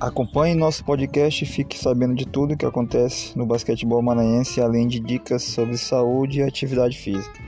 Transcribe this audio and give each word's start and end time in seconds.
Acompanhe 0.00 0.54
nosso 0.54 0.84
podcast 0.84 1.42
e 1.42 1.46
fique 1.46 1.76
sabendo 1.76 2.14
de 2.14 2.24
tudo 2.24 2.54
o 2.54 2.56
que 2.56 2.64
acontece 2.64 3.36
no 3.36 3.44
basquetebol 3.44 4.00
maranhense, 4.00 4.60
além 4.60 4.86
de 4.86 5.00
dicas 5.00 5.42
sobre 5.42 5.76
saúde 5.76 6.38
e 6.38 6.42
atividade 6.44 6.96
física. 6.96 7.47